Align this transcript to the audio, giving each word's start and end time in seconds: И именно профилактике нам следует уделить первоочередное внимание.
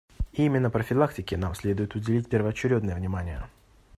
И 0.33 0.43
именно 0.45 0.71
профилактике 0.71 1.37
нам 1.37 1.53
следует 1.53 1.93
уделить 1.93 2.27
первоочередное 2.27 2.95
внимание. 2.95 3.43